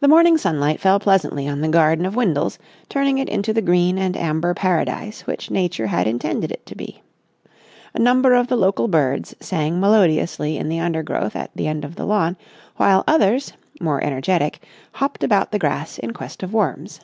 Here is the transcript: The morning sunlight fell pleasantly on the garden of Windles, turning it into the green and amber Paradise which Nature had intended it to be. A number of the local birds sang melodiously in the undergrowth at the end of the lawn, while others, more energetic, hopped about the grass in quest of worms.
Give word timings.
The 0.00 0.08
morning 0.08 0.38
sunlight 0.38 0.80
fell 0.80 0.98
pleasantly 0.98 1.46
on 1.46 1.60
the 1.60 1.68
garden 1.68 2.06
of 2.06 2.16
Windles, 2.16 2.58
turning 2.88 3.18
it 3.18 3.28
into 3.28 3.52
the 3.52 3.60
green 3.60 3.98
and 3.98 4.16
amber 4.16 4.54
Paradise 4.54 5.26
which 5.26 5.50
Nature 5.50 5.88
had 5.88 6.06
intended 6.06 6.50
it 6.50 6.64
to 6.64 6.74
be. 6.74 7.02
A 7.92 7.98
number 7.98 8.32
of 8.32 8.46
the 8.46 8.56
local 8.56 8.88
birds 8.88 9.36
sang 9.38 9.78
melodiously 9.80 10.56
in 10.56 10.70
the 10.70 10.80
undergrowth 10.80 11.36
at 11.36 11.50
the 11.54 11.66
end 11.66 11.84
of 11.84 11.96
the 11.96 12.06
lawn, 12.06 12.38
while 12.76 13.04
others, 13.06 13.52
more 13.82 14.02
energetic, 14.02 14.64
hopped 14.92 15.22
about 15.22 15.52
the 15.52 15.58
grass 15.58 15.98
in 15.98 16.12
quest 16.14 16.42
of 16.42 16.54
worms. 16.54 17.00